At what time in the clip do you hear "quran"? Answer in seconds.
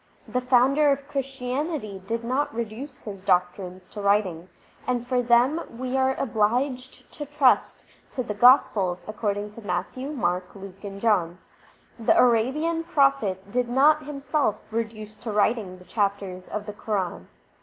16.73-17.27